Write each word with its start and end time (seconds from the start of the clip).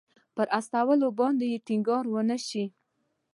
پر 0.35 0.47
استولو 0.59 1.09
باندې 1.19 1.61
ټینګار 1.65 2.03
ونه 2.09 2.37
شي. 2.47 2.63